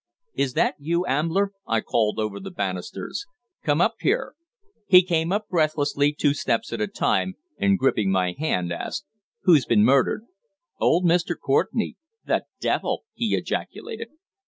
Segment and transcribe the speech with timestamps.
[0.33, 3.27] "Is that you, Ambler?" I called over the banisters.
[3.61, 4.33] "Come up here."
[4.87, 9.05] He came up breathlessly, two steps at a time, and gripping my hand, asked:
[9.43, 10.23] "Who's been murdered?"
[10.79, 11.35] "Old Mr.
[11.39, 14.07] Courtenay." "The devil!" he ejaculated.